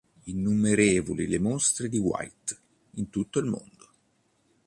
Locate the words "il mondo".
3.37-3.89